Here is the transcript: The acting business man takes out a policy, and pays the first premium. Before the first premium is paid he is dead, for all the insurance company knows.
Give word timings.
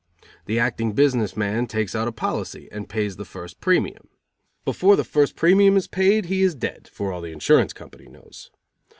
The 0.47 0.57
acting 0.57 0.93
business 0.93 1.37
man 1.37 1.67
takes 1.67 1.93
out 1.95 2.07
a 2.07 2.11
policy, 2.11 2.67
and 2.71 2.89
pays 2.89 3.17
the 3.17 3.23
first 3.23 3.59
premium. 3.61 4.07
Before 4.65 4.95
the 4.95 5.03
first 5.03 5.35
premium 5.35 5.77
is 5.77 5.87
paid 5.87 6.25
he 6.25 6.41
is 6.41 6.55
dead, 6.55 6.89
for 6.91 7.11
all 7.13 7.21
the 7.21 7.31
insurance 7.31 7.71
company 7.71 8.07
knows. 8.07 8.49